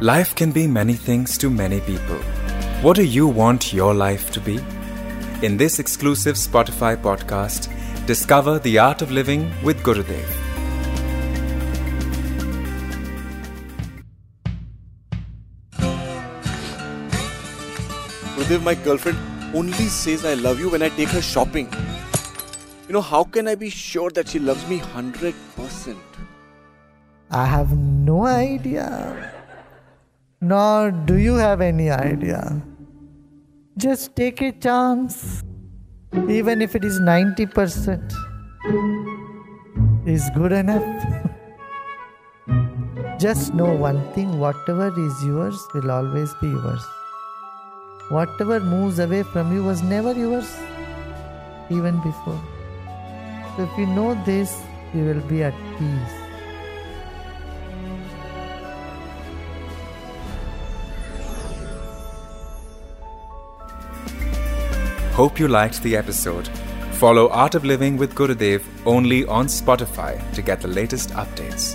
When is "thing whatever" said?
44.12-44.88